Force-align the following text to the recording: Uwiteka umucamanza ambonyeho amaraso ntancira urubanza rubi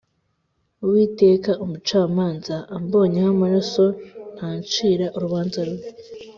Uwiteka 0.83 1.51
umucamanza 1.63 2.55
ambonyeho 2.77 3.29
amaraso 3.35 3.83
ntancira 4.35 5.05
urubanza 5.15 5.59
rubi 5.67 5.89